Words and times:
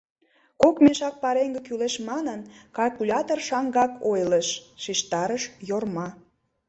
—Кок 0.61 0.75
мешак 0.83 1.15
пареҥге 1.23 1.59
кӱлеш 1.67 1.95
манын, 2.09 2.39
калькулятор 2.77 3.39
шаҥгак 3.47 3.91
ойлыш,— 4.11 4.47
шижтарыш 4.83 5.43
Йорма. 5.69 6.07